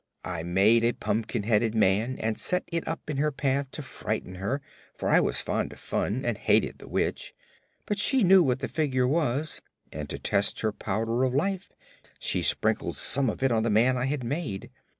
[0.25, 3.83] I had made a pumpkin headed man and set it up in her path to
[3.83, 4.59] frighten her,
[4.95, 7.35] for I was fond of fun and hated the Witch.
[7.85, 9.61] But she knew what the figure was
[9.91, 11.71] and to test her Powder of Life
[12.17, 14.71] she sprinkled some of it on the man I had made.